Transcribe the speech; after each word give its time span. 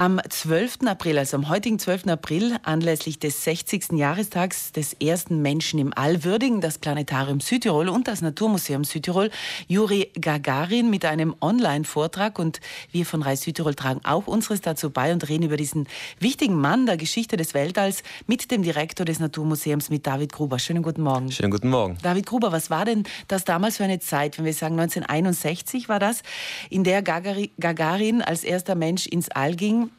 Am 0.00 0.18
12. 0.26 0.86
April, 0.86 1.18
also 1.18 1.36
am 1.36 1.50
heutigen 1.50 1.78
12. 1.78 2.06
April, 2.06 2.56
anlässlich 2.62 3.18
des 3.18 3.44
60. 3.44 3.98
Jahrestags 3.98 4.72
des 4.72 4.94
ersten 4.94 5.42
Menschen 5.42 5.78
im 5.78 5.92
All, 5.94 6.24
würdigen 6.24 6.62
das 6.62 6.78
Planetarium 6.78 7.40
Südtirol 7.40 7.90
und 7.90 8.08
das 8.08 8.22
Naturmuseum 8.22 8.84
Südtirol 8.84 9.30
Juri 9.68 10.10
Gagarin 10.18 10.88
mit 10.88 11.04
einem 11.04 11.36
Online-Vortrag. 11.42 12.38
Und 12.38 12.60
wir 12.92 13.04
von 13.04 13.20
Reis 13.20 13.42
Südtirol 13.42 13.74
tragen 13.74 14.00
auch 14.04 14.26
unseres 14.26 14.62
dazu 14.62 14.88
bei 14.88 15.12
und 15.12 15.28
reden 15.28 15.42
über 15.42 15.58
diesen 15.58 15.86
wichtigen 16.18 16.54
Mann 16.54 16.86
der 16.86 16.96
Geschichte 16.96 17.36
des 17.36 17.52
Weltalls 17.52 18.02
mit 18.26 18.50
dem 18.50 18.62
Direktor 18.62 19.04
des 19.04 19.20
Naturmuseums, 19.20 19.90
mit 19.90 20.06
David 20.06 20.32
Gruber. 20.32 20.58
Schönen 20.58 20.82
guten 20.82 21.02
Morgen. 21.02 21.30
Schönen 21.30 21.50
guten 21.50 21.68
Morgen. 21.68 21.98
David 22.02 22.24
Gruber, 22.24 22.52
was 22.52 22.70
war 22.70 22.86
denn 22.86 23.04
das 23.28 23.44
damals 23.44 23.76
für 23.76 23.84
eine 23.84 24.00
Zeit, 24.00 24.38
wenn 24.38 24.46
wir 24.46 24.54
sagen 24.54 24.80
1961 24.80 25.90
war 25.90 25.98
das, 25.98 26.22
in 26.70 26.84
der 26.84 27.02
Gagarin 27.02 28.22
als 28.22 28.44
erster 28.44 28.74
Mensch 28.74 29.06
ins 29.06 29.28
All 29.28 29.54
ging? 29.54 29.89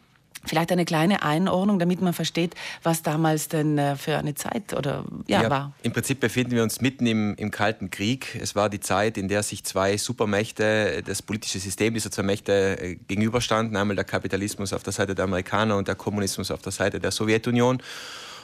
Vielleicht 0.43 0.71
eine 0.71 0.85
kleine 0.85 1.21
Einordnung, 1.21 1.77
damit 1.77 2.01
man 2.01 2.13
versteht, 2.13 2.55
was 2.81 3.03
damals 3.03 3.47
denn 3.47 3.77
äh, 3.77 3.95
für 3.95 4.17
eine 4.17 4.33
Zeit 4.33 4.73
oder 4.73 5.05
ja, 5.27 5.43
ja, 5.43 5.49
war. 5.49 5.73
Im 5.83 5.93
Prinzip 5.93 6.19
befinden 6.19 6.51
wir 6.51 6.63
uns 6.63 6.81
mitten 6.81 7.05
im, 7.05 7.35
im, 7.35 7.51
Kalten 7.51 7.91
Krieg. 7.91 8.39
Es 8.41 8.55
war 8.55 8.69
die 8.69 8.79
Zeit, 8.79 9.17
in 9.17 9.27
der 9.27 9.43
sich 9.43 9.63
zwei 9.63 9.97
Supermächte, 9.97 11.03
das 11.05 11.21
politische 11.21 11.59
System 11.59 11.93
dieser 11.93 12.09
zwei 12.09 12.23
Mächte 12.23 12.79
äh, 12.79 12.95
gegenüberstanden, 13.07 13.77
einmal 13.77 13.95
der 13.95 14.05
Kapitalismus 14.05 14.73
auf 14.73 14.83
der 14.83 14.93
Seite 14.93 15.13
der 15.13 15.25
Amerikaner 15.25 15.77
und 15.77 15.87
der 15.87 15.95
Kommunismus 15.95 16.49
auf 16.49 16.61
der 16.61 16.71
Seite 16.71 16.99
der 16.99 17.11
Sowjetunion. 17.11 17.81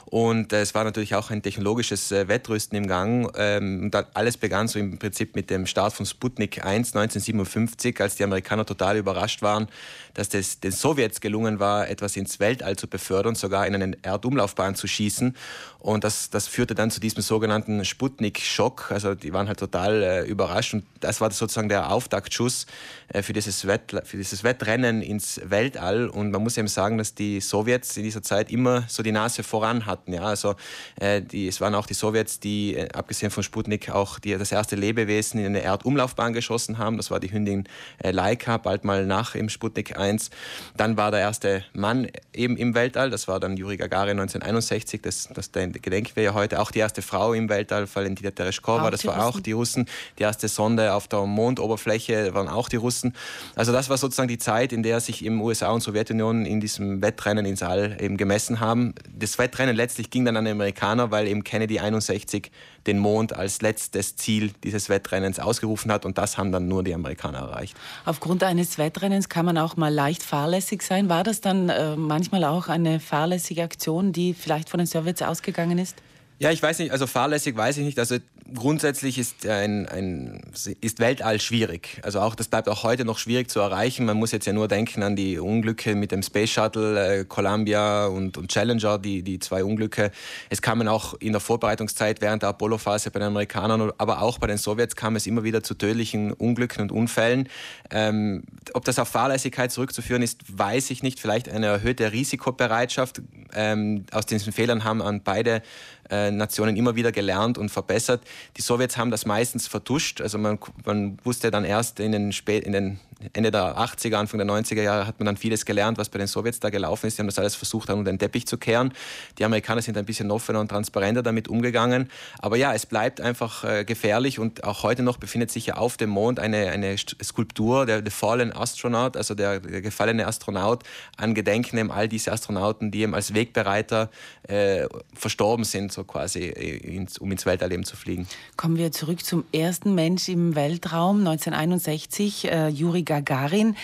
Und 0.10 0.54
äh, 0.54 0.62
es 0.62 0.74
war 0.74 0.86
natürlich 0.86 1.16
auch 1.16 1.32
ein 1.32 1.42
technologisches 1.42 2.14
äh, 2.14 2.30
Wettrüsten 2.30 2.78
im 2.78 2.88
Gang. 2.88 3.30
Ähm, 3.36 3.84
und 3.84 4.16
alles 4.16 4.38
begann 4.38 4.70
so 4.70 4.80
im 4.80 4.98
Prinzip 5.00 5.36
mit 5.36 5.50
dem 5.50 5.66
Start 5.66 5.92
von 5.92 6.06
Sputnik 6.06 6.64
1 6.64 6.96
1957, 6.96 8.00
als 8.00 8.16
die 8.16 8.24
Amerikaner 8.24 8.66
total 8.66 8.96
überrascht 8.96 9.42
waren, 9.42 9.68
dass 10.14 10.34
es 10.34 10.62
den 10.62 10.72
Sowjets 10.72 11.20
gelungen 11.20 11.60
war, 11.60 11.90
etwas 11.90 12.16
ins 12.16 12.40
Weltall 12.40 12.78
zu 12.78 12.88
befördern, 12.88 13.36
sogar 13.36 13.68
in 13.68 13.76
eine 13.76 13.98
Erdumlaufbahn 14.02 14.76
zu 14.76 14.88
schießen. 14.88 15.36
Und 15.80 16.06
das, 16.06 16.30
das 16.30 16.48
führte 16.48 16.74
dann 16.74 16.90
zu 16.90 17.02
diesem 17.02 17.22
sogenannten 17.22 17.84
Sputnik-Schock. 17.84 18.92
Also 18.92 19.14
die 19.14 19.34
waren 19.34 19.48
halt 19.48 19.60
total 19.60 20.04
äh, 20.04 20.26
überrascht. 20.26 20.74
Und 20.74 20.86
das 21.02 21.20
war 21.20 21.32
sozusagen 21.32 21.70
der 21.70 21.92
Auftaktschuss 21.92 22.66
äh, 23.10 23.22
für, 23.22 23.34
dieses 23.34 23.62
für 23.62 24.18
dieses 24.18 24.44
Wettrennen 24.44 25.02
ins 25.02 25.42
Weltall. 25.44 26.08
Und 26.08 26.32
man 26.32 26.42
muss 26.42 26.58
eben 26.58 26.70
sagen, 26.70 26.98
dass 26.98 27.14
die 27.14 27.42
Sowjets 27.42 27.98
in 27.98 28.04
dieser 28.04 28.24
Zeit 28.24 28.52
immer 28.52 28.86
so 28.88 29.04
die 29.04 29.12
Nase 29.12 29.44
voran 29.44 29.86
hatten. 29.86 29.97
Ja? 30.06 30.24
Also 30.24 30.56
äh, 31.00 31.22
die, 31.22 31.48
es 31.48 31.62
waren 31.62 31.76
auch 31.76 31.86
die 31.86 31.94
Sowjets, 31.94 32.40
die 32.40 32.76
äh, 32.76 32.90
abgesehen 32.92 33.32
von 33.32 33.44
Sputnik 33.44 33.90
auch 33.90 34.20
die, 34.20 34.38
das 34.38 34.52
erste 34.52 34.76
Lebewesen 34.76 35.40
in 35.40 35.48
eine 35.48 35.62
Erdumlaufbahn 35.62 36.34
geschossen 36.34 36.78
haben. 36.78 36.98
Das 36.98 37.12
war 37.12 37.20
die 37.20 37.32
Hündin 37.32 37.68
äh, 38.04 38.12
Laika, 38.12 38.58
bald 38.58 38.84
mal 38.84 39.06
nach 39.06 39.36
im 39.36 39.50
Sputnik 39.50 39.98
1. 39.98 40.30
Dann 40.76 40.98
war 40.98 41.12
der 41.12 41.22
erste 41.22 41.64
Mann 41.74 42.08
eben 42.34 42.58
im 42.58 42.76
Weltall. 42.76 43.10
Das 43.10 43.28
war 43.28 43.40
dann 43.40 43.58
Juri 43.58 43.78
Gagarin 43.78 44.20
1961. 44.20 45.02
Das, 45.02 45.30
das, 45.34 45.52
gedenken 45.52 46.12
wir 46.16 46.24
ja 46.24 46.34
heute. 46.34 46.60
Auch 46.60 46.72
die 46.72 46.80
erste 46.80 47.02
Frau 47.02 47.34
im 47.34 47.50
Weltall, 47.50 47.88
Valentina 47.94 48.32
Tereshkova, 48.32 48.92
das 48.92 49.06
war 49.06 49.26
auch 49.26 49.40
die 49.40 49.54
Russen. 49.54 49.88
Die 50.20 50.24
erste 50.24 50.48
Sonde 50.48 50.94
auf 50.94 51.08
der 51.08 51.26
Mondoberfläche 51.26 52.34
waren 52.34 52.48
auch 52.48 52.70
die 52.70 52.76
Russen. 52.76 53.14
Also 53.56 53.72
das 53.72 53.90
war 53.90 53.98
sozusagen 53.98 54.28
die 54.28 54.38
Zeit, 54.38 54.74
in 54.74 54.84
der 54.84 55.00
sich 55.00 55.24
im 55.26 55.42
USA 55.42 55.72
und 55.72 55.82
Sowjetunion 55.82 56.46
in 56.46 56.60
diesem 56.60 57.02
Wettrennen 57.02 57.46
ins 57.46 57.64
All 57.64 57.98
eben 58.00 58.18
gemessen 58.18 58.60
haben. 58.60 58.94
Das 59.18 59.38
Wettrennen 59.38 59.76
letztlich 59.88 60.10
ging 60.10 60.26
dann 60.26 60.36
an 60.36 60.44
die 60.44 60.52
Amerikaner, 60.52 61.12
weil 61.12 61.28
eben 61.28 61.46
Kennedy 61.46 61.80
61 61.80 62.52
den 62.88 63.00
Mond 63.00 63.32
als 63.34 63.62
letztes 63.62 64.18
Ziel 64.18 64.52
dieses 64.64 64.90
Wettrennens 64.90 65.40
ausgerufen 65.40 65.92
hat 65.94 66.06
und 66.06 66.18
das 66.18 66.38
haben 66.38 66.52
dann 66.52 66.68
nur 66.68 66.84
die 66.84 66.94
Amerikaner 66.94 67.38
erreicht. 67.40 67.78
Aufgrund 68.04 68.44
eines 68.44 68.78
Wettrennens 68.78 69.30
kann 69.30 69.46
man 69.46 69.58
auch 69.58 69.78
mal 69.78 69.94
leicht 69.94 70.24
fahrlässig 70.24 70.82
sein. 70.82 71.08
War 71.08 71.24
das 71.24 71.40
dann 71.40 71.70
äh, 71.70 71.96
manchmal 71.96 72.44
auch 72.44 72.68
eine 72.68 73.00
fahrlässige 73.00 73.64
Aktion, 73.64 74.12
die 74.12 74.34
vielleicht 74.34 74.70
von 74.70 74.80
den 74.80 74.88
Sowjets 74.88 75.22
ausgegangen 75.22 75.78
ist? 75.78 75.96
Ja, 76.40 76.52
ich 76.52 76.62
weiß 76.62 76.80
nicht, 76.80 76.92
also 76.92 77.08
fahrlässig 77.08 77.56
weiß 77.56 77.78
ich 77.78 77.86
nicht. 77.86 77.98
Also 77.98 78.18
grundsätzlich 78.54 79.18
ist, 79.18 79.46
ein, 79.46 79.88
ein, 79.88 80.42
ist 80.82 81.00
Weltall 81.00 81.40
schwierig. 81.40 82.00
Also 82.04 82.20
auch 82.20 82.36
das 82.36 82.48
bleibt 82.48 82.70
auch 82.70 82.84
heute 82.84 83.06
noch 83.06 83.18
schwierig 83.18 83.50
zu 83.50 83.60
erreichen. 83.60 84.06
Man 84.06 84.18
muss 84.18 84.32
jetzt 84.32 84.46
ja 84.46 84.54
nur 84.54 84.68
denken 84.68 85.04
an 85.04 85.16
die 85.16 85.40
Unglücke 85.40 85.96
mit 85.96 86.12
dem 86.12 86.24
Space 86.24 86.50
Shuttle, 86.50 87.20
äh, 87.20 87.26
Columbia 87.26 88.08
und, 88.08 88.38
und 88.38 88.52
Challenger, 88.52 88.98
die, 89.00 89.24
die 89.24 89.40
zwei 89.40 89.64
Unglücke. 89.64 90.12
Es 90.50 90.62
kamen 90.62 90.88
auch 90.88 91.14
in 91.16 91.32
der 91.34 91.42
Vorbereitungszeit 91.42 92.22
während 92.22 92.44
der 92.44 92.50
Apollo-Phase 92.50 93.12
bei 93.12 93.20
den 93.20 93.30
Amerikanern, 93.30 93.92
aber 93.98 94.22
auch 94.22 94.38
bei 94.38 94.48
den 94.48 94.58
Sowjets 94.58 94.96
kam 94.96 95.16
es 95.16 95.28
immer 95.28 95.44
wieder 95.44 95.64
zu 95.64 95.74
tödlichen 95.74 96.34
Unglücken 96.34 96.82
und 96.82 96.92
Unfällen. 96.92 97.50
Ähm, 97.92 98.44
ob 98.74 98.86
das 98.86 99.00
auf 99.00 99.08
Fahrlässigkeit 99.08 99.72
zurückzuführen 99.72 100.22
ist, 100.22 100.58
weiß 100.58 100.90
ich 100.92 101.04
nicht. 101.04 101.20
Vielleicht 101.20 101.50
eine 101.50 101.68
erhöhte 101.68 102.12
Risikobereitschaft. 102.12 103.22
Ähm, 103.54 104.06
aus 104.12 104.26
diesen 104.26 104.54
Fehlern 104.54 104.84
haben 104.84 105.02
an 105.02 105.22
beide 105.24 105.62
äh, 106.10 106.32
Nationen 106.32 106.76
immer 106.76 106.96
wieder 106.96 107.12
gelernt 107.12 107.58
und 107.58 107.70
verbessert. 107.70 108.22
Die 108.58 108.62
Sowjets 108.62 108.98
haben 108.98 109.12
das 109.12 109.26
meistens 109.26 109.68
vertuscht. 109.68 110.22
Also 110.22 110.38
man, 110.38 110.60
man 110.86 111.18
wusste 111.24 111.52
dann 111.52 111.66
erst 111.66 112.00
in 112.00 112.12
den, 112.12 112.32
Spä 112.32 112.58
in 112.58 112.72
den 112.72 113.00
Ende 113.34 113.50
der 113.50 113.78
80er, 113.78 114.16
Anfang 114.16 114.38
der 114.38 114.48
90er 114.48 114.82
Jahre 114.82 115.08
hat 115.08 115.20
man 115.20 115.26
dann 115.26 115.38
vieles 115.38 115.66
gelernt, 115.66 115.98
was 115.98 116.10
bei 116.10 116.20
den 116.20 116.28
Sowjets 116.28 116.60
da 116.60 116.70
gelaufen 116.70 117.08
ist. 117.08 117.18
Die 117.18 117.22
haben 117.22 117.28
das 117.28 117.40
alles 117.40 117.56
versucht, 117.56 117.90
unter 117.90 118.12
den 118.12 118.20
Teppich 118.20 118.46
zu 118.46 118.58
kehren. 118.58 118.94
Die 119.40 119.46
Amerikaner 119.46 119.82
sind 119.82 119.98
ein 119.98 120.06
bisschen 120.06 120.30
offener 120.30 120.60
und 120.60 120.68
transparenter 120.68 121.24
damit 121.24 121.48
umgegangen. 121.48 122.10
Aber 122.40 122.58
ja, 122.58 122.74
es 122.74 122.86
bleibt 122.86 123.20
einfach 123.20 123.64
äh, 123.64 123.86
gefährlich 123.86 124.38
und 124.38 124.64
auch 124.64 124.84
heute 124.84 125.02
noch 125.02 125.18
befindet 125.18 125.50
sich 125.50 125.66
ja 125.68 125.76
auf 125.78 125.98
dem 125.98 126.12
Mond 126.12 126.40
eine, 126.40 126.70
eine 126.70 126.96
Skulptur, 126.98 127.88
der 127.88 128.04
The 128.04 128.12
Fallen 128.12 128.56
Astronaut, 128.56 129.18
also 129.18 129.34
der, 129.34 129.62
der 129.62 129.82
gefallene 129.82 130.28
Astronaut, 130.28 130.84
an 131.18 131.34
Gedenken 131.34 131.78
eben 131.78 131.92
all 131.92 132.08
diese 132.08 132.32
Astronauten, 132.32 132.92
die 132.92 133.02
eben 133.02 133.16
als 133.16 133.34
Wegbereiter 133.34 134.12
äh, 134.44 134.88
verstorben 135.16 135.66
sind, 135.66 135.92
so 135.92 136.04
quasi, 136.04 136.42
äh, 136.42 136.78
ins, 136.78 137.18
um 137.18 137.32
ins 137.32 137.46
Weltall 137.46 137.68
zu 137.82 137.96
fliegen. 137.96 138.28
Kommen 138.56 138.78
wir 138.78 138.92
zurück 138.92 139.26
zum 139.26 139.44
ersten 139.52 139.96
Mensch 139.96 140.30
im 140.30 140.56
Weltraum, 140.56 141.20
1961, 141.20 142.50
äh, 142.50 142.68
Juri 142.70 143.07
Gagarin. 143.08 143.76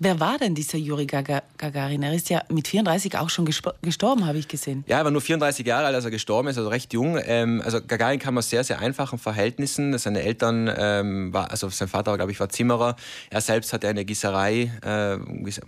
Wer 0.00 0.20
war 0.20 0.36
denn 0.36 0.54
dieser 0.54 0.76
Juri 0.76 1.06
Gagarin? 1.06 2.02
Er 2.02 2.12
ist 2.12 2.28
ja 2.28 2.42
mit 2.50 2.68
34 2.68 3.16
auch 3.16 3.30
schon 3.30 3.46
gestorben, 3.46 4.26
habe 4.26 4.36
ich 4.36 4.48
gesehen. 4.48 4.84
Ja, 4.86 4.98
er 4.98 5.04
war 5.04 5.12
nur 5.12 5.20
34 5.22 5.64
Jahre 5.64 5.86
alt, 5.86 5.94
als 5.94 6.04
er 6.04 6.10
gestorben 6.10 6.48
ist, 6.48 6.58
also 6.58 6.68
recht 6.68 6.92
jung. 6.92 7.18
Ähm, 7.24 7.62
also 7.64 7.78
Gagarin 7.80 8.18
kam 8.18 8.36
aus 8.36 8.50
sehr, 8.50 8.64
sehr 8.64 8.80
einfachen 8.80 9.18
Verhältnissen. 9.18 9.96
Seine 9.96 10.22
Eltern, 10.22 10.70
ähm, 10.76 11.32
war, 11.32 11.50
also 11.50 11.68
sein 11.70 11.88
Vater, 11.88 12.16
glaube 12.16 12.32
ich, 12.32 12.40
war 12.40 12.48
Zimmerer. 12.48 12.96
Er 13.30 13.40
selbst 13.40 13.72
hatte 13.72 13.88
eine 13.88 14.04
Gießerei, 14.04 14.72
äh, 14.82 15.18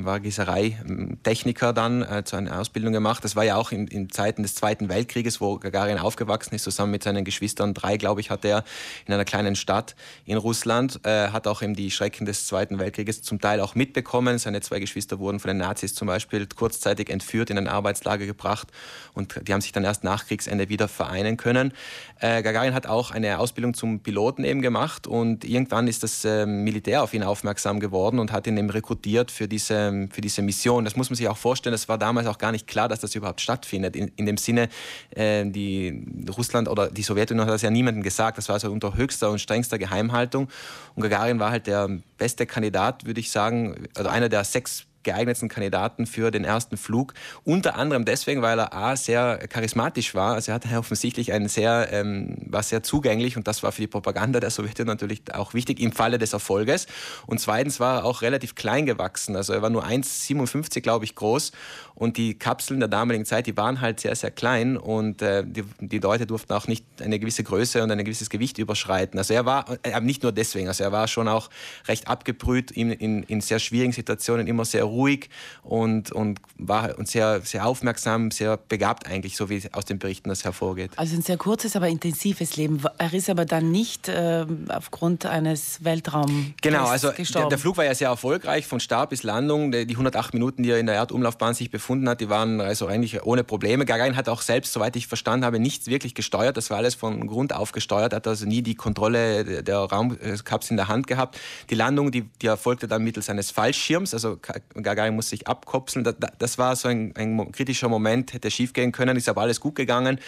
war 0.05 0.19
Gießerei-Techniker 0.21 1.73
dann, 1.73 2.03
äh, 2.03 2.25
zu 2.25 2.37
einer 2.37 2.61
Ausbildung 2.61 2.93
gemacht. 2.93 3.25
Das 3.25 3.37
war 3.37 3.45
ja 3.45 3.57
auch 3.57 3.71
in, 3.71 3.87
in 3.87 4.11
Zeiten 4.11 4.43
des 4.43 4.57
Zweiten 4.57 4.89
Weltkrieges, 4.89 5.41
wo 5.41 5.59
Gagarin 5.59 5.99
aufgewachsen 5.99 6.57
ist, 6.57 6.65
zusammen 6.65 6.91
mit 6.91 7.05
seinen 7.05 7.25
Geschwistern. 7.25 7.73
Drei, 7.73 7.97
glaube 7.97 8.21
ich, 8.21 8.31
hatte 8.31 8.49
er 8.49 8.65
in 9.07 9.15
einer 9.15 9.25
kleinen 9.25 9.55
Stadt 9.55 9.95
in 10.25 10.37
Russland. 10.37 11.01
Äh, 11.05 11.29
hat 11.29 11.47
auch 11.47 11.63
eben 11.63 11.75
die 11.75 11.93
Schrecken 11.93 12.27
des 12.27 12.47
Zweiten 12.49 12.81
Weltkrieges 12.81 12.96
zum 13.05 13.41
Teil 13.41 13.61
auch 13.61 13.75
mitbekommen. 13.75 14.39
Seine 14.39 14.61
zwei 14.61 14.81
Geschwister 14.81 15.19
wurden 15.19 15.41
von 15.41 15.49
den 15.49 15.59
Nazis 15.59 15.95
zum 15.95 16.07
Beispiel 16.07 16.47
kurzzeitig 16.47 17.11
entführt, 17.11 17.51
in 17.51 17.59
ein 17.59 17.69
Arbeitslager 17.69 18.27
gebracht 18.27 18.69
und 19.15 19.41
die 19.47 19.53
haben 19.53 19.61
sich 19.61 19.73
dann 19.73 19.85
erst 19.85 20.05
nach 20.05 20.27
Kriegsende 20.27 20.69
wieder 20.69 20.89
vereinen 20.89 21.37
können. 21.37 21.73
Äh, 22.21 22.43
Gagarin 22.43 22.75
hat 22.75 22.87
auch 22.87 23.11
eine 23.11 23.39
Ausbildung 23.39 23.75
zum 23.75 24.01
Piloten 24.01 24.45
eben 24.45 24.63
gemacht 24.63 25.07
und 25.07 25.45
irgendwann 25.45 25.89
ist 25.89 26.03
das 26.03 26.25
äh, 26.25 26.47
Militär 26.47 27.03
auf 27.03 27.13
ihn 27.15 27.23
aufmerksam 27.23 27.81
geworden 27.81 28.19
und 28.19 28.33
hat 28.33 28.47
ihn 28.47 28.57
eben 28.57 28.71
rekrutiert 28.71 29.31
für 29.31 29.49
diese, 29.49 30.09
für 30.11 30.21
diese 30.21 30.43
Mission. 30.43 30.85
Das 30.85 30.97
muss 30.97 31.11
man 31.11 31.17
sich 31.17 31.29
auch 31.29 31.37
vorstellen, 31.37 31.75
es 31.75 31.89
war 31.89 31.99
damals 31.99 32.27
auch 32.27 32.39
gar 32.39 32.53
nicht 32.53 32.67
klar, 32.67 32.89
dass 32.89 33.01
das 33.01 33.15
überhaupt 33.15 33.41
stattfindet. 33.41 33.97
In, 33.97 34.13
in 34.17 34.27
dem 34.27 34.37
Sinne, 34.37 34.69
äh, 35.11 35.45
die 35.45 36.05
Russland 36.37 36.69
oder 36.69 36.91
die 36.91 37.03
Sowjetunion 37.03 37.47
hat 37.47 37.55
das 37.55 37.63
ja 37.63 37.71
niemandem 37.71 38.03
gesagt. 38.03 38.39
Das 38.39 38.49
war 38.49 38.55
also 38.55 38.71
unter 38.71 38.97
höchster 38.97 39.31
und 39.31 39.39
strengster 39.39 39.79
Geheimhaltung. 39.79 40.49
Und 40.95 41.03
Gagarin 41.03 41.39
war 41.39 41.51
halt 41.51 41.67
der 41.67 41.89
beste 42.19 42.47
Kandidat, 42.47 43.07
würde 43.07 43.21
ich 43.21 43.31
sagen, 43.31 43.89
also 43.95 44.09
einer 44.09 44.29
der 44.29 44.45
sechs 44.45 44.87
geeignetsten 45.07 45.49
Kandidaten 45.49 46.05
für 46.05 46.31
den 46.31 46.45
ersten 46.45 46.77
Flug. 46.77 47.15
Unter 47.45 47.77
anderem 47.77 48.05
deswegen, 48.05 48.43
weil 48.43 48.59
er 48.59 48.75
A, 48.75 48.97
sehr 48.97 49.39
charismatisch 49.49 50.15
war. 50.15 50.35
Also 50.35 50.53
er 50.53 50.57
hatte 50.57 50.77
offensichtlich 50.77 51.33
einen 51.33 51.49
sehr, 51.49 51.89
ähm, 51.93 52.37
war 52.45 52.63
sehr 52.63 52.83
zugänglich 52.83 53.37
und 53.37 53.49
das 53.49 53.63
war 53.63 53.73
für 53.73 53.81
die 53.81 53.87
Propaganda 53.87 54.41
der 54.41 54.51
Sowjetunion 54.51 54.93
natürlich 54.93 55.23
auch 55.33 55.55
wichtig 55.55 55.81
im 55.81 55.93
Falle 55.93 56.19
des 56.19 56.33
Erfolges. 56.33 56.87
Und 57.27 57.41
zweitens 57.41 57.81
war 57.81 58.01
er 58.01 58.05
auch 58.05 58.21
relativ 58.21 58.55
klein 58.55 58.85
gewachsen. 58.85 59.37
Also 59.37 59.53
er 59.53 59.63
war 59.63 59.71
nur 59.71 59.87
1,57 59.87 60.81
glaube 60.81 61.05
ich 61.05 61.15
groß 61.15 61.53
und 61.95 62.19
die 62.19 62.39
Kapseln 62.39 62.81
der 62.81 62.89
damaligen 62.89 63.25
Zeit, 63.25 63.47
die 63.47 63.57
waren 63.57 63.81
halt 63.81 64.01
sehr, 64.01 64.15
sehr 64.17 64.31
klein 64.31 64.77
und 64.77 65.23
äh, 65.23 65.45
die, 65.47 65.65
die 65.81 65.99
Leute 65.99 66.27
durften 66.27 66.53
auch 66.53 66.69
nicht 66.69 66.85
eine 67.01 67.19
gewisse 67.19 67.43
Größe 67.43 67.83
und 67.83 67.91
ein 67.91 68.05
gewisses 68.05 68.29
Gewicht 68.29 68.59
überschreiten. 68.59 69.19
Also 69.19 69.33
er 69.33 69.47
war, 69.47 69.65
äh, 69.83 69.99
nicht 70.01 70.23
nur 70.23 70.33
deswegen, 70.33 70.69
also 70.69 70.85
er 70.85 70.93
war 70.93 71.09
schon 71.09 71.27
auch 71.27 71.49
recht 71.89 72.09
abgebrüht 72.09 72.71
in, 72.71 72.91
in, 72.91 73.23
in 73.23 73.41
sehr 73.41 73.61
schwierigen 73.61 73.93
Situationen 73.93 74.47
immer 74.47 74.65
sehr 74.65 74.85
ruhig 74.85 74.96
ruhig 74.97 75.29
und, 75.63 76.13
und 76.13 76.41
war 76.59 76.99
und 76.99 77.09
sehr, 77.09 77.41
sehr 77.43 77.67
aufmerksam, 77.67 78.31
sehr 78.31 78.57
begabt 78.57 79.07
eigentlich, 79.07 79.37
so 79.37 79.49
wie 79.51 79.63
aus 79.73 79.85
den 79.85 79.99
Berichten 79.99 80.29
das 80.29 80.45
hervorgeht. 80.45 80.91
Also 80.97 81.15
ein 81.17 81.23
sehr 81.23 81.37
kurzes, 81.37 81.77
aber 81.77 81.89
intensives 81.89 82.57
Leben. 82.57 82.83
Er 82.99 83.13
ist 83.13 83.31
aber 83.31 83.45
dann 83.45 83.71
nicht 83.71 84.09
äh, 84.09 84.47
aufgrund 84.69 85.27
eines 85.27 85.85
Weltraum 85.85 86.55
Genau, 86.63 86.87
also 86.87 87.11
der, 87.11 87.49
der, 87.49 87.59
Flug 87.59 87.77
war 87.77 87.85
ja 87.85 87.95
sehr 87.95 88.09
erfolgreich 88.09 88.67
von 88.67 88.81
Start 88.81 89.11
bis 89.11 89.23
Landung. 89.23 89.73
Die 89.73 89.87
108 89.89 90.35
Minuten, 90.35 90.63
die 90.63 90.71
er 90.71 90.79
in 90.79 90.87
der 90.87 90.95
Erdumlaufbahn 90.97 91.55
sich 91.55 91.71
befunden 91.71 92.09
hat, 92.09 92.21
die 92.21 92.29
waren 92.29 92.61
also 92.61 92.87
eigentlich 92.87 93.23
ohne 93.25 93.45
Probleme. 93.45 93.85
Gagarin 93.85 94.17
hat 94.17 94.29
auch 94.29 94.43
selbst, 94.43 94.73
soweit 94.73 94.97
ich 94.97 95.07
verstanden 95.07 95.45
habe, 95.45 95.59
nichts 95.59 95.87
wirklich 95.87 96.15
gesteuert. 96.15 96.57
Das 96.57 96.71
war 96.71 96.79
alles 96.79 96.95
von 96.95 97.27
Grund 97.27 97.55
auf 97.55 97.73
gesteuert. 97.73 98.13
Er 98.13 98.17
hat 98.17 98.27
also 98.27 98.47
nie 98.47 98.63
die 98.63 98.75
Kontrolle 98.75 99.63
der 99.63 99.79
Raumkapsel 99.79 100.73
in 100.73 100.77
der 100.77 100.89
Hand 100.89 101.07
gehabt. 101.07 101.39
Die 101.71 101.75
Landung, 101.75 102.11
die, 102.11 102.23
die 102.23 102.47
erfolgte 102.47 102.89
dann 102.89 103.03
mittels 103.03 103.29
eines 103.29 103.51
Fallschirms. 103.51 104.15
Also 104.15 104.39
Gagarin 104.87 105.17
muss 105.17 105.29
sich 105.29 105.49
abkopseln. 105.49 106.05
Das, 106.05 106.15
das 106.39 106.59
war 106.59 106.77
so 106.77 106.87
ein, 106.89 107.13
ein, 107.17 107.51
kritischer 107.51 107.89
Moment, 107.89 108.33
hätte 108.33 108.51
schiefgehen 108.51 108.93
können. 108.93 109.17
Ist 109.17 109.29
aber 109.29 109.43
alles 109.43 109.61
gut 109.61 109.75
gegangen. 109.75 110.21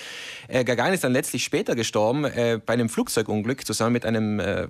Äh, 0.48 0.64
Gagarin 0.64 0.94
ist 0.94 1.04
dann 1.04 1.12
letztlich 1.12 1.44
später 1.44 1.76
gestorben 1.76 2.24
äh, 2.24 2.60
bei 2.64 2.72
einem 2.72 2.88
Flugzeugunglück 2.88 3.64
zusammen 3.64 3.92
mit 3.92 4.04
einem 4.04 4.40
äh, 4.40 4.66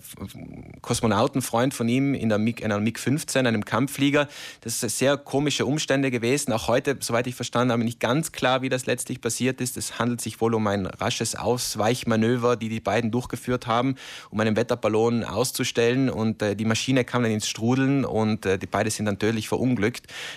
Kosmonautenfreund 0.82 1.72
von 1.72 1.88
ihm 1.88 2.12
in 2.12 2.28
der 2.28 2.36
MiG, 2.36 2.62
einer 2.64 2.78
MiG-15, 2.78 3.46
einem 3.46 3.64
Kampfflieger. 3.64 4.28
Das 4.60 4.80
sind 4.80 4.90
sehr 4.90 5.16
komische 5.16 5.64
Umstände 5.64 6.10
gewesen. 6.10 6.52
Auch 6.52 6.68
heute, 6.68 6.98
soweit 7.00 7.26
ich 7.26 7.34
verstanden 7.34 7.72
habe, 7.72 7.82
nicht 7.82 7.98
ganz 7.98 8.32
klar, 8.32 8.60
wie 8.60 8.68
das 8.68 8.84
letztlich 8.84 9.22
passiert 9.22 9.62
ist. 9.62 9.78
Es 9.78 9.98
handelt 9.98 10.20
sich 10.20 10.38
wohl 10.42 10.54
um 10.54 10.66
ein 10.66 10.84
rasches 10.84 11.34
Ausweichmanöver, 11.34 12.56
die 12.56 12.68
die 12.68 12.80
beiden 12.80 13.10
durchgeführt 13.10 13.66
haben, 13.66 13.96
um 14.28 14.38
einen 14.40 14.54
Wetterballon 14.54 15.24
auszustellen. 15.24 16.10
Und 16.10 16.42
äh, 16.42 16.54
die 16.54 16.66
Maschine 16.66 17.04
kam 17.04 17.22
dann 17.22 17.32
ins 17.32 17.48
Strudeln 17.48 18.04
und 18.04 18.44
äh, 18.44 18.58
die 18.58 18.66
beiden 18.66 18.90
sind 18.90 19.06
dann 19.06 19.18
tödlich 19.18 19.48
verunglückt. 19.48 19.77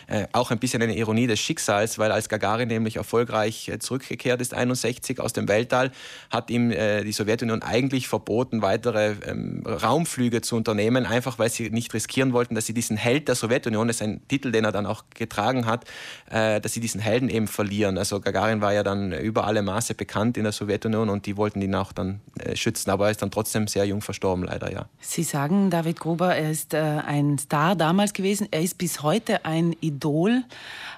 Äh, 0.07 0.27
auch 0.31 0.51
ein 0.51 0.59
bisschen 0.59 0.81
eine 0.81 0.95
Ironie 0.95 1.27
des 1.27 1.39
Schicksals, 1.39 1.97
weil 1.97 2.11
als 2.11 2.29
Gagarin 2.29 2.67
nämlich 2.67 2.97
erfolgreich 2.97 3.67
äh, 3.69 3.79
zurückgekehrt 3.79 4.41
ist, 4.41 4.53
61 4.53 5.19
aus 5.19 5.33
dem 5.33 5.47
Weltall, 5.47 5.91
hat 6.29 6.49
ihm 6.49 6.71
äh, 6.71 7.03
die 7.03 7.11
Sowjetunion 7.11 7.61
eigentlich 7.61 8.07
verboten, 8.07 8.61
weitere 8.61 9.15
ähm, 9.25 9.63
Raumflüge 9.65 10.41
zu 10.41 10.55
unternehmen, 10.55 11.05
einfach 11.05 11.39
weil 11.39 11.49
sie 11.49 11.69
nicht 11.69 11.93
riskieren 11.93 12.33
wollten, 12.33 12.55
dass 12.55 12.65
sie 12.65 12.73
diesen 12.73 12.97
Held 12.97 13.27
der 13.27 13.35
Sowjetunion, 13.35 13.88
das 13.88 13.97
ist 13.97 14.01
ein 14.01 14.21
Titel, 14.27 14.51
den 14.51 14.65
er 14.65 14.71
dann 14.71 14.85
auch 14.85 15.03
getragen 15.13 15.65
hat, 15.65 15.85
dass 16.29 16.73
sie 16.73 16.79
diesen 16.79 17.01
Helden 17.01 17.29
eben 17.29 17.47
verlieren. 17.47 17.97
Also 17.97 18.19
Gagarin 18.19 18.61
war 18.61 18.73
ja 18.73 18.83
dann 18.83 19.11
über 19.11 19.45
alle 19.45 19.61
Maße 19.61 19.95
bekannt 19.95 20.37
in 20.37 20.44
der 20.44 20.51
Sowjetunion 20.51 21.09
und 21.09 21.25
die 21.25 21.37
wollten 21.37 21.61
ihn 21.61 21.75
auch 21.75 21.91
dann 21.91 22.21
schützen, 22.53 22.89
aber 22.89 23.05
er 23.05 23.11
ist 23.11 23.21
dann 23.21 23.31
trotzdem 23.31 23.67
sehr 23.67 23.85
jung 23.85 24.01
verstorben, 24.01 24.45
leider, 24.45 24.71
ja. 24.71 24.85
Sie 24.99 25.23
sagen, 25.23 25.69
David 25.69 25.99
Gruber, 25.99 26.35
er 26.35 26.51
ist 26.51 26.73
ein 26.75 27.37
Star 27.37 27.75
damals 27.75 28.13
gewesen, 28.13 28.47
er 28.51 28.61
ist 28.61 28.77
bis 28.77 29.01
heute 29.01 29.20
ein 29.29 29.75
Idol. 29.81 30.44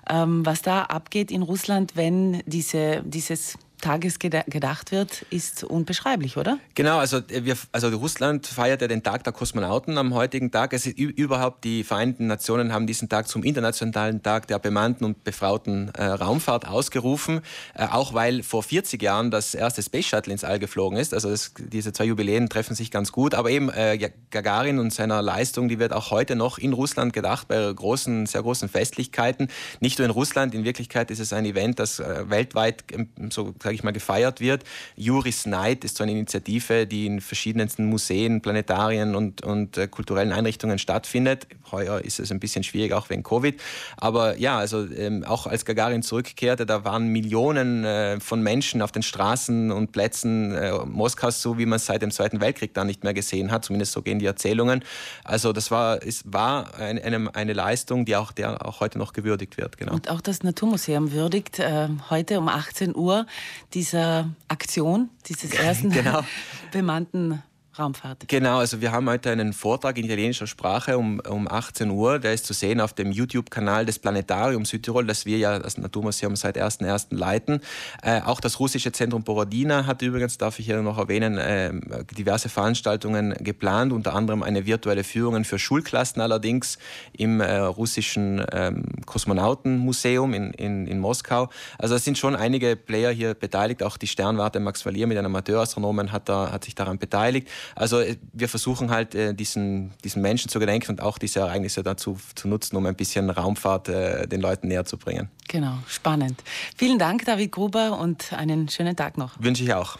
Ähm, 0.10 0.46
was 0.46 0.62
da 0.62 0.84
abgeht 0.84 1.32
in 1.32 1.44
Russland, 1.44 1.96
wenn 1.96 2.44
diese, 2.46 3.02
dieses 3.06 3.58
Tages 3.84 4.18
gedacht 4.18 4.94
wird, 4.94 5.26
ist 5.30 5.66
unbeschreiblich, 5.66 6.38
oder? 6.38 6.58
Genau, 6.74 7.00
also, 7.00 7.18
äh, 7.18 7.44
wir, 7.44 7.58
also 7.74 7.90
Russland 7.90 8.48
feiert 8.48 8.82
ja 8.82 8.88
den 8.88 9.04
Tag 9.04 9.26
der 9.26 9.34
Kosmonauten 9.34 9.98
am 9.98 10.14
heutigen 10.14 10.52
Tag. 10.52 10.72
Es 10.72 10.86
ist 10.86 10.98
überhaupt 10.98 11.66
die 11.66 11.84
Vereinten 11.84 12.28
Nationen 12.28 12.72
haben 12.72 12.88
diesen 12.88 13.10
Tag 13.10 13.28
zum 13.28 13.44
internationalen 13.44 14.24
Tag 14.24 14.48
der 14.48 14.60
bemannten 14.60 15.04
und 15.04 15.26
befrauten 15.26 15.90
äh, 15.96 16.06
Raumfahrt 16.06 16.66
ausgerufen, 16.66 17.42
äh, 17.76 17.86
auch 17.86 18.14
weil 18.14 18.42
vor 18.42 18.64
40 18.64 19.02
Jahren 19.02 19.32
das 19.32 19.54
erste 19.54 19.84
Space 19.84 20.06
Shuttle 20.06 20.32
ins 20.32 20.46
All 20.46 20.60
geflogen 20.60 20.98
ist. 20.98 21.14
Also 21.14 21.30
das, 21.30 21.54
diese 21.58 21.92
zwei 21.92 22.06
Jubiläen 22.06 22.48
treffen 22.48 22.76
sich 22.76 22.90
ganz 22.90 23.12
gut. 23.12 23.36
Aber 23.36 23.50
eben 23.50 23.70
äh, 23.70 24.12
Gagarin 24.32 24.80
und 24.80 24.94
seiner 24.94 25.22
Leistung, 25.22 25.68
die 25.68 25.80
wird 25.80 25.92
auch 25.92 26.10
heute 26.10 26.38
noch 26.38 26.58
in 26.58 26.72
Russland 26.72 27.12
gedacht 27.12 27.50
bei 27.50 27.74
großen, 27.74 28.28
sehr 28.28 28.44
großen 28.44 28.70
Festlichkeiten. 28.70 29.50
Nicht 29.82 30.00
nur 30.00 30.06
in 30.06 30.12
Russland. 30.12 30.56
In 30.56 30.64
Wirklichkeit 30.64 31.12
ist 31.12 31.20
es 31.20 31.34
ein 31.34 31.44
Event, 31.44 31.80
das 31.80 32.00
äh, 32.00 32.30
weltweit 32.30 32.86
ähm, 32.94 33.10
so 33.30 33.54
sage 33.74 33.76
ich 33.76 33.84
mal, 33.84 33.92
gefeiert 33.92 34.40
wird. 34.40 34.64
Juris 34.96 35.48
Night 35.48 35.84
ist 35.84 35.98
so 35.98 36.04
eine 36.04 36.12
Initiative, 36.12 36.86
die 36.86 37.08
in 37.08 37.22
verschiedensten 37.22 37.86
Museen, 37.86 38.42
Planetarien 38.42 39.16
und, 39.16 39.44
und 39.44 39.78
äh, 39.78 39.88
kulturellen 39.88 40.32
Einrichtungen 40.32 40.78
stattfindet. 40.78 41.48
Heuer 41.72 42.02
ist 42.02 42.20
es 42.20 42.32
ein 42.32 42.40
bisschen 42.40 42.64
schwierig, 42.64 42.94
auch 42.94 43.10
wegen 43.10 43.24
Covid. 43.24 43.60
Aber 43.98 44.38
ja, 44.38 44.60
also 44.60 44.86
ähm, 44.92 45.24
auch 45.24 45.48
als 45.48 45.66
Gagarin 45.66 46.04
zurückkehrte, 46.04 46.68
da 46.68 46.86
waren 46.86 47.08
Millionen 47.08 47.84
äh, 47.84 48.20
von 48.20 48.44
Menschen 48.44 48.84
auf 48.84 48.92
den 48.92 49.02
Straßen 49.02 49.72
und 49.72 49.92
Plätzen 49.92 50.54
äh, 50.54 50.74
Moskaus, 50.86 51.42
so 51.42 51.58
wie 51.58 51.66
man 51.66 51.78
es 51.78 51.88
seit 51.88 52.04
dem 52.04 52.12
Zweiten 52.12 52.42
Weltkrieg 52.42 52.76
da 52.76 52.84
nicht 52.84 53.04
mehr 53.04 53.16
gesehen 53.16 53.52
hat. 53.52 53.66
Zumindest 53.66 53.94
so 53.94 54.04
gehen 54.04 54.20
die 54.20 54.28
Erzählungen. 54.28 54.84
Also 55.24 55.52
das 55.52 55.72
war, 55.72 56.06
es 56.06 56.24
war 56.32 56.76
eine, 56.76 57.04
eine, 57.04 57.34
eine 57.34 57.54
Leistung, 57.54 58.06
die 58.06 58.16
auch, 58.16 58.32
der 58.32 58.64
auch 58.68 58.82
heute 58.82 59.00
noch 59.00 59.14
gewürdigt 59.14 59.58
wird. 59.58 59.78
Genau. 59.80 59.94
Und 59.94 60.12
auch 60.12 60.22
das 60.22 60.44
Naturmuseum 60.44 61.12
würdigt 61.12 61.58
äh, 61.58 61.88
heute 62.12 62.38
um 62.38 62.50
18 62.50 62.96
Uhr 62.96 63.26
dieser 63.74 64.30
Aktion, 64.48 65.10
dieses 65.26 65.54
ersten 65.54 65.90
genau. 65.90 66.24
bemannten 66.72 67.42
Raumfahrt. 67.78 68.28
Genau, 68.28 68.60
also 68.60 68.82
wir 68.82 68.92
haben 68.92 69.10
heute 69.10 69.32
einen 69.32 69.52
Vortrag 69.52 69.98
in 69.98 70.06
italienischer 70.06 70.46
Sprache 70.46 70.98
um, 70.98 71.20
um 71.28 71.48
18 71.48 71.90
Uhr. 71.90 72.20
Der 72.20 72.34
ist 72.34 72.46
zu 72.46 72.54
sehen 72.54 72.80
auf 72.80 72.94
dem 72.94 73.12
YouTube-Kanal 73.12 73.86
des 73.86 73.98
Planetariums 73.98 74.70
Südtirol, 74.70 75.08
das 75.08 75.26
wir 75.26 75.40
ja 75.40 75.58
das 75.58 75.80
Naturmuseum 75.80 76.36
seit 76.36 76.58
1.1. 76.58 77.16
leiten. 77.16 77.62
Äh, 78.04 78.22
auch 78.22 78.40
das 78.40 78.60
russische 78.60 78.92
Zentrum 78.92 79.24
Borodina 79.24 79.88
hat 79.88 80.04
übrigens, 80.04 80.38
darf 80.38 80.60
ich 80.60 80.68
hier 80.68 80.82
noch 80.84 81.00
erwähnen, 81.00 81.38
äh, 81.40 81.74
diverse 82.12 82.48
Veranstaltungen 82.48 83.34
geplant, 83.40 83.92
unter 83.92 84.14
anderem 84.14 84.44
eine 84.44 84.68
virtuelle 84.68 85.04
Führung 85.04 85.44
für 85.44 85.58
Schulklassen 85.58 86.22
allerdings 86.22 86.78
im 87.18 87.42
äh, 87.42 87.58
russischen 87.58 88.46
ähm, 88.52 88.84
Kosmonautenmuseum 89.08 90.34
in, 90.36 90.52
in, 90.54 90.86
in 90.86 91.00
Moskau. 91.00 91.50
Also 91.80 91.96
es 91.96 92.04
sind 92.04 92.20
schon 92.20 92.36
einige 92.36 92.76
Player 92.76 93.12
hier 93.12 93.34
beteiligt, 93.34 93.82
auch 93.82 93.98
die 93.98 94.08
Sternwarte 94.08 94.60
Max 94.60 94.86
Valier 94.86 95.08
mit 95.08 95.18
einem 95.18 95.34
Amateurastronomen 95.34 96.12
hat, 96.12 96.30
hat 96.30 96.66
sich 96.66 96.76
daran 96.76 97.00
beteiligt. 97.00 97.50
Also 97.76 98.00
äh, 98.00 98.18
wir 98.34 98.50
versuchen 98.50 98.90
halt 98.90 99.16
äh, 99.16 99.34
diesen, 99.34 99.94
diesen 100.04 100.22
Menschen 100.22 100.50
zu 100.50 100.60
gedenken 100.60 100.92
und 100.92 101.02
auch 101.02 101.18
diese 101.18 101.40
Ereignisse 101.40 101.84
dazu 101.84 102.18
zu 102.36 102.48
nutzen, 102.48 102.76
um 102.76 102.86
ein 102.86 102.96
bisschen 102.96 103.30
Raumfahrt 103.30 103.90
äh, 103.90 104.28
den 104.28 104.42
Leuten 104.42 104.68
näher 104.68 104.86
zu 104.86 104.98
bringen. 104.98 105.30
Genau, 105.48 105.78
spannend. 105.88 106.42
Vielen 106.76 107.00
Dank, 107.00 107.26
David 107.26 107.52
Gruber, 107.52 108.00
und 108.00 108.34
einen 108.34 108.70
schönen 108.70 108.96
Tag 108.96 109.18
noch. 109.18 109.32
Wünsche 109.40 109.64
ich 109.64 109.74
auch. 109.74 109.98